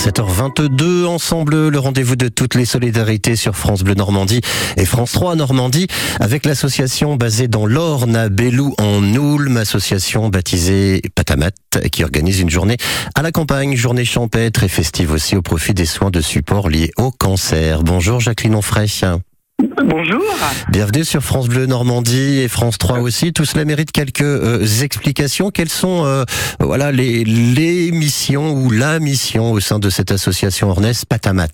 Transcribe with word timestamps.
7h22, 0.00 1.04
ensemble, 1.04 1.68
le 1.68 1.78
rendez-vous 1.78 2.16
de 2.16 2.28
toutes 2.28 2.54
les 2.54 2.64
solidarités 2.64 3.36
sur 3.36 3.54
France 3.54 3.82
Bleu 3.82 3.92
Normandie 3.92 4.40
et 4.78 4.86
France 4.86 5.12
3 5.12 5.36
Normandie, 5.36 5.88
avec 6.20 6.46
l'association 6.46 7.16
basée 7.16 7.48
dans 7.48 7.66
l'Orne 7.66 8.16
à 8.16 8.30
Bellou 8.30 8.74
en 8.78 9.02
Oulme, 9.14 9.58
association 9.58 10.30
baptisée 10.30 11.02
Patamat, 11.14 11.50
qui 11.92 12.02
organise 12.02 12.40
une 12.40 12.48
journée 12.48 12.78
à 13.14 13.20
la 13.20 13.30
campagne, 13.30 13.76
journée 13.76 14.06
champêtre 14.06 14.64
et 14.64 14.68
festive 14.68 15.12
aussi 15.12 15.36
au 15.36 15.42
profit 15.42 15.74
des 15.74 15.84
soins 15.84 16.10
de 16.10 16.22
support 16.22 16.70
liés 16.70 16.92
au 16.96 17.10
cancer. 17.10 17.82
Bonjour 17.82 18.20
Jacqueline 18.20 18.54
Onfray. 18.54 18.88
Bonjour. 19.84 20.22
Bienvenue 20.70 21.04
sur 21.04 21.22
France 21.22 21.48
Bleu 21.48 21.66
Normandie 21.66 22.40
et 22.40 22.48
France 22.48 22.78
3 22.78 23.00
aussi. 23.00 23.32
Tout 23.32 23.44
cela 23.44 23.64
mérite 23.64 23.92
quelques 23.92 24.20
euh, 24.20 24.64
explications. 24.82 25.50
Quelles 25.50 25.68
sont 25.68 26.04
euh, 26.04 26.24
voilà 26.58 26.92
les, 26.92 27.24
les 27.24 27.90
missions 27.90 28.52
ou 28.52 28.70
la 28.70 28.98
mission 28.98 29.52
au 29.52 29.60
sein 29.60 29.78
de 29.78 29.88
cette 29.88 30.10
association 30.10 30.68
Ornès 30.70 31.04
Patamat? 31.04 31.48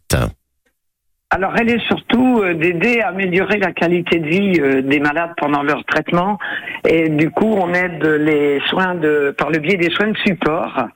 Alors, 1.30 1.54
elle 1.58 1.68
est 1.70 1.84
surtout 1.86 2.40
euh, 2.40 2.54
d'aider 2.54 3.00
à 3.00 3.08
améliorer 3.08 3.58
la 3.58 3.72
qualité 3.72 4.20
de 4.20 4.28
vie 4.28 4.60
euh, 4.60 4.80
des 4.80 5.00
malades 5.00 5.32
pendant 5.36 5.64
leur 5.64 5.84
traitement. 5.84 6.38
Et 6.88 7.08
du 7.08 7.30
coup, 7.30 7.52
on 7.52 7.74
aide 7.74 8.04
les 8.04 8.60
soins 8.68 8.94
de, 8.94 9.34
par 9.36 9.50
le 9.50 9.58
biais 9.58 9.76
des 9.76 9.90
soins 9.90 10.08
de 10.08 10.16
support. 10.18 10.86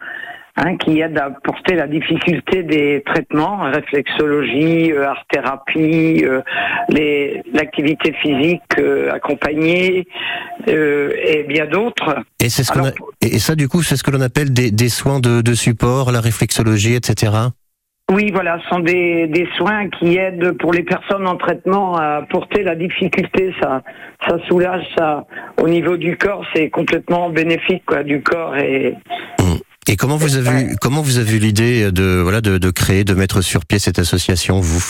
Hein, 0.57 0.77
qui 0.77 1.01
aident 1.01 1.19
à 1.19 1.31
porter 1.31 1.75
la 1.75 1.87
difficulté 1.87 2.63
des 2.63 3.03
traitements, 3.07 3.59
réflexologie, 3.71 4.93
euh, 4.93 5.09
art-thérapie, 5.09 6.23
euh, 6.25 6.41
les- 6.89 7.43
l'activité 7.53 8.13
physique 8.23 8.63
euh, 8.79 9.11
accompagnée 9.13 10.07
euh, 10.69 11.13
et 11.25 11.45
bien 11.45 11.67
d'autres. 11.67 12.17
Et 12.43 12.49
c'est 12.49 12.65
ce 12.65 12.73
qu'on 12.73 12.81
a- 12.81 12.89
Alors, 12.89 13.11
et 13.23 13.37
et 13.37 13.39
ça 13.39 13.55
du 13.55 13.69
coup 13.69 13.83
c'est 13.83 13.97
ce 13.97 14.03
que 14.03 14.11
l'on 14.11 14.21
appelle 14.21 14.53
des, 14.53 14.71
des 14.71 14.89
soins 14.89 15.21
de, 15.21 15.41
de 15.41 15.55
support, 15.55 16.11
la 16.13 16.21
réflexologie, 16.21 16.95
etc. 16.95 17.33
Oui, 18.13 18.33
voilà, 18.33 18.59
ce 18.65 18.69
sont 18.71 18.81
des, 18.81 19.29
des 19.29 19.47
soins 19.57 19.89
qui 19.89 20.17
aident 20.17 20.51
pour 20.59 20.73
les 20.73 20.83
personnes 20.83 21.29
en 21.29 21.37
traitement 21.37 21.97
à 21.97 22.23
porter 22.29 22.65
la 22.65 22.75
difficulté. 22.75 23.55
Ça, 23.63 23.83
ça 24.27 24.37
soulage 24.49 24.83
ça 24.99 25.25
au 25.63 25.69
niveau 25.69 25.97
du 25.97 26.17
corps, 26.17 26.45
c'est 26.53 26.71
complètement 26.71 27.31
bénéfique 27.31 27.85
quoi, 27.87 28.03
du 28.03 28.21
corps 28.21 28.57
et 28.57 28.97
Et 29.91 29.97
comment 29.97 30.17
vous 30.17 30.37
avez 30.37 30.49
Ouais. 30.51 30.77
comment 30.81 31.03
vous 31.03 31.19
avez 31.19 31.37
eu 31.37 31.41
l'idée 31.41 31.91
de 31.91 32.21
voilà 32.23 32.41
de, 32.41 32.59
de 32.59 32.71
créer, 32.71 33.03
de 33.03 33.13
mettre 33.15 33.41
sur 33.41 33.67
pied 33.67 33.81
cette 33.81 33.99
association 33.99 34.61
vous 34.61 34.81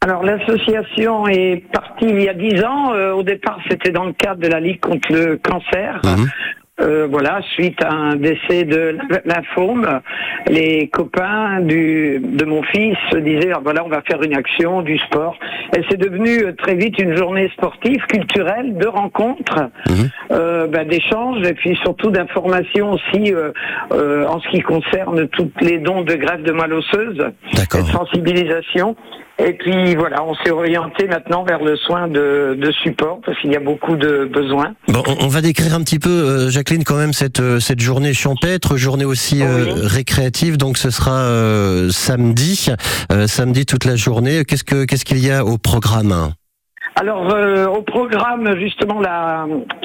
Alors 0.00 0.24
l'association 0.24 1.28
est 1.28 1.62
partie 1.72 2.06
il 2.06 2.22
y 2.22 2.28
a 2.28 2.34
dix 2.34 2.60
ans. 2.64 2.92
Euh, 2.92 3.12
au 3.12 3.22
départ, 3.22 3.60
c'était 3.70 3.92
dans 3.92 4.04
le 4.06 4.12
cadre 4.12 4.40
de 4.40 4.48
la 4.48 4.58
Ligue 4.58 4.80
contre 4.80 5.12
le 5.12 5.36
cancer. 5.36 6.00
Mhm. 6.02 6.28
Euh, 6.80 7.06
voilà, 7.10 7.40
suite 7.54 7.82
à 7.82 7.92
un 7.92 8.16
décès 8.16 8.64
de 8.64 8.96
lymphome, 9.24 10.00
les 10.48 10.88
copains 10.88 11.60
du, 11.60 12.20
de 12.20 12.44
mon 12.44 12.62
fils 12.62 12.96
se 13.12 13.18
disaient 13.18 13.52
ah, 13.54 13.60
voilà, 13.62 13.84
on 13.84 13.88
va 13.88 14.02
faire 14.02 14.22
une 14.22 14.34
action, 14.34 14.82
du 14.82 14.98
sport. 14.98 15.36
Et 15.76 15.80
c'est 15.90 15.98
devenu 15.98 16.42
euh, 16.44 16.52
très 16.52 16.74
vite 16.74 16.98
une 16.98 17.16
journée 17.16 17.48
sportive, 17.50 18.00
culturelle, 18.06 18.76
de 18.76 18.86
rencontres, 18.86 19.68
Mhm. 19.88 20.08
euh, 20.32 20.66
bah, 20.68 20.84
d'échanges 20.84 21.46
et 21.46 21.54
puis 21.54 21.76
surtout 21.82 22.10
d'informations 22.10 22.92
aussi 22.92 23.32
euh, 23.32 23.52
euh, 23.92 24.26
en 24.26 24.40
ce 24.40 24.48
qui 24.48 24.60
concerne 24.60 25.28
tous 25.28 25.50
les 25.60 25.78
dons 25.78 26.02
de 26.02 26.14
greffe 26.14 26.42
de 26.42 26.52
moelle 26.52 26.72
osseuse 26.74 27.24
sensibilisation. 27.92 28.96
Et 29.42 29.54
puis 29.54 29.94
voilà, 29.94 30.22
on 30.22 30.34
s'est 30.34 30.50
orienté 30.50 31.06
maintenant 31.06 31.44
vers 31.44 31.62
le 31.64 31.76
soin 31.76 32.08
de, 32.08 32.54
de 32.60 32.72
support 32.72 33.20
parce 33.24 33.38
qu'il 33.40 33.50
y 33.50 33.56
a 33.56 33.60
beaucoup 33.60 33.96
de 33.96 34.28
besoins. 34.30 34.74
Bon, 34.88 35.02
on, 35.06 35.24
on 35.24 35.28
va 35.28 35.40
décrire 35.40 35.74
un 35.74 35.82
petit 35.82 35.98
peu, 35.98 36.10
euh, 36.10 36.50
Jacqueline, 36.50 36.84
quand 36.84 36.96
même 36.96 37.14
cette 37.14 37.40
euh, 37.40 37.58
cette 37.58 37.80
journée 37.80 38.12
champêtre, 38.12 38.76
journée 38.76 39.06
aussi 39.06 39.42
euh, 39.42 39.72
récréative. 39.76 40.58
Donc 40.58 40.76
ce 40.76 40.90
sera 40.90 41.22
euh, 41.22 41.88
samedi, 41.90 42.68
euh, 43.12 43.26
samedi 43.26 43.64
toute 43.64 43.86
la 43.86 43.96
journée. 43.96 44.44
Qu'est-ce 44.44 44.64
que 44.64 44.84
qu'est-ce 44.84 45.06
qu'il 45.06 45.24
y 45.24 45.30
a 45.30 45.44
au 45.44 45.56
programme? 45.56 46.34
Alors 46.96 47.30
euh, 47.32 47.66
au 47.66 47.82
programme 47.82 48.56
justement 48.58 49.00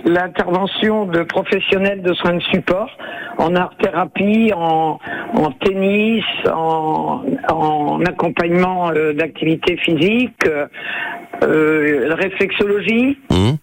l'intervention 0.05 1.05
de 1.05 1.23
professionnels 1.23 2.01
de 2.01 2.13
soins 2.13 2.33
de 2.33 2.41
support 2.43 2.89
en 3.37 3.55
art 3.55 3.73
thérapie, 3.81 4.51
en, 4.55 4.99
en 5.33 5.51
tennis, 5.51 6.23
en, 6.51 7.23
en 7.49 8.01
accompagnement 8.05 8.91
euh, 8.91 9.13
d'activités 9.13 9.77
physiques, 9.77 10.47
euh, 10.47 10.67
euh, 11.43 12.15
réflexologie. 12.15 13.17
Hum 13.29 13.57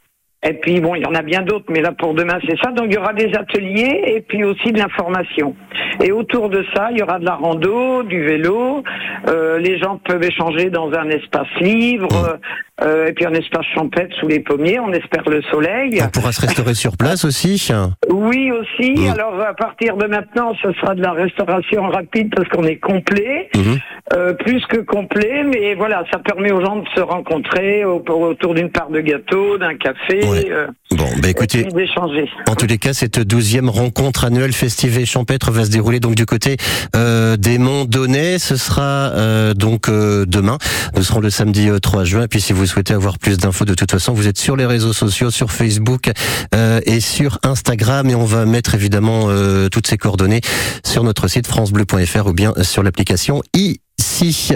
Et 0.44 0.54
puis 0.54 0.80
bon, 0.80 0.97
il 0.97 1.03
y 1.03 1.06
en 1.06 1.14
a 1.14 1.22
bien 1.22 1.42
d'autres, 1.42 1.66
mais 1.70 1.80
là 1.80 1.92
pour 1.92 2.14
demain 2.14 2.38
c'est 2.48 2.58
ça. 2.60 2.72
Donc 2.72 2.86
il 2.88 2.94
y 2.94 2.98
aura 2.98 3.12
des 3.12 3.32
ateliers 3.34 4.03
et 4.06 4.20
puis 4.22 4.42
aussi 4.42 4.72
de 4.72 4.78
l'information. 4.78 5.54
Et 6.03 6.10
autour 6.10 6.48
de 6.48 6.64
ça, 6.75 6.88
il 6.91 6.98
y 6.98 7.03
aura 7.03 7.19
de 7.20 7.25
la 7.25 7.34
rando, 7.36 8.03
du 8.03 8.22
vélo. 8.25 8.82
euh, 9.28 9.58
les 9.58 9.78
gens 9.78 9.98
peuvent 10.04 10.22
échanger 10.25 10.69
dans 10.70 10.91
un 10.92 11.08
espace 11.10 11.47
libre 11.60 12.38
euh, 12.82 13.06
et 13.06 13.12
puis 13.12 13.25
un 13.25 13.34
espace 13.34 13.64
champêtre 13.75 14.14
sous 14.19 14.26
les 14.26 14.41
pommiers. 14.41 14.80
On 14.80 14.92
espère 14.92 15.22
le 15.28 15.42
soleil. 15.42 16.00
On 16.03 16.08
pourra 16.08 16.32
se 16.32 16.41
restaurer 16.41 16.74
sur 16.74 16.97
place 16.97 17.24
aussi. 17.24 17.70
Oui 18.10 18.50
aussi. 18.50 19.09
Alors 19.09 19.41
à 19.41 19.54
partir 19.54 19.97
de 19.97 20.06
maintenant, 20.06 20.54
ce 20.60 20.72
sera 20.72 20.94
de 20.97 21.03
la 21.03 21.12
restauration 21.12 21.88
rapide 21.88 22.32
parce 22.34 22.48
qu'on 22.48 22.64
est 22.64 22.76
complet, 22.76 23.48
Mhm. 23.54 23.78
Euh, 24.12 24.32
plus 24.34 24.64
que 24.66 24.78
complet. 24.78 25.44
Mais 25.44 25.74
voilà, 25.74 26.04
ça 26.12 26.18
permet 26.18 26.52
aux 26.52 26.60
gens 26.64 26.76
de 26.76 26.84
se 26.94 27.00
rencontrer 27.00 27.84
au- 27.84 28.02
autour 28.08 28.54
d'une 28.54 28.70
part 28.70 28.90
de 28.90 29.00
gâteau, 29.00 29.58
d'un 29.58 29.76
café. 29.76 30.24
Ouais. 30.26 30.48
euh, 30.50 30.66
Bon, 30.92 31.08
bah 31.22 31.28
écoutez, 31.30 31.64
d'échanger. 31.64 32.28
En 32.48 32.54
tous 32.54 32.66
les 32.66 32.76
cas, 32.78 32.92
cette 32.92 33.18
douzième 33.20 33.70
rencontre 33.70 34.24
annuelle 34.26 34.52
festive 34.52 34.98
et 34.98 35.06
champêtre 35.06 35.50
va 35.50 35.64
se 35.64 35.70
dérouler 35.70 36.00
donc 36.00 36.14
du 36.14 36.26
côté 36.26 36.56
euh, 36.94 37.36
des 37.36 37.56
Monts 37.58 37.86
Donnais. 37.86 38.38
Ce 38.38 38.56
sera 38.56 39.10
euh, 39.14 39.54
donc 39.54 39.88
euh, 39.88 40.26
demain. 40.26 40.58
Nous 40.94 41.02
serons 41.02 41.20
le 41.20 41.30
samedi 41.30 41.68
euh, 41.70 41.78
3 41.78 42.04
juin. 42.04 42.24
Et 42.24 42.28
puis 42.28 42.40
si 42.42 42.52
vous 42.52 42.66
souhaitez 42.66 42.92
avoir 42.92 43.18
plus 43.18 43.38
d'infos, 43.38 43.64
de 43.64 43.74
toute 43.74 43.90
façon, 43.90 44.12
vous 44.12 44.28
êtes 44.28 44.38
sur 44.38 44.54
les 44.56 44.66
réseaux 44.66 44.92
sociaux, 44.92 45.30
sur 45.30 45.50
Facebook 45.50 46.10
euh, 46.54 46.80
et 46.84 47.00
sur 47.00 47.38
Instagram. 47.42 48.10
Et 48.10 48.14
on 48.14 48.24
va 48.26 48.44
mettre 48.44 48.74
évidemment 48.74 49.28
euh, 49.30 49.68
toutes 49.70 49.86
ces 49.86 49.96
coordonnées 49.96 50.40
sur 50.84 51.04
notre 51.04 51.26
site 51.28 51.46
francebleu.fr 51.46 52.26
ou 52.26 52.32
bien 52.34 52.52
sur 52.62 52.82
l'application 52.82 53.42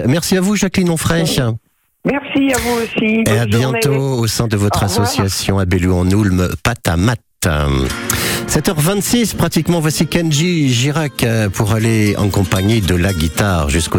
Merci 0.07 0.37
à 0.37 0.41
vous, 0.41 0.55
Jacqueline 0.55 0.89
Onfray. 0.89 1.23
Merci 2.05 2.53
à 2.53 2.59
vous 2.59 2.83
aussi. 2.83 3.23
Et 3.25 3.29
à 3.29 3.49
journée. 3.49 3.79
bientôt 3.81 4.19
au 4.19 4.27
sein 4.27 4.47
de 4.47 4.55
votre 4.55 4.81
Au 4.81 4.85
association 4.85 5.59
à 5.59 5.65
Bellou 5.65 5.93
en 5.93 6.09
Oulme, 6.09 6.49
Patamat. 6.63 7.15
7h26, 8.47 9.35
pratiquement, 9.35 9.79
voici 9.79 10.07
Kenji 10.07 10.69
Girac 10.73 11.23
euh, 11.23 11.49
pour 11.49 11.71
aller 11.71 12.15
en 12.17 12.29
compagnie 12.29 12.81
de 12.81 12.95
la 12.95 13.13
guitare 13.13 13.69
jusqu'au 13.69 13.95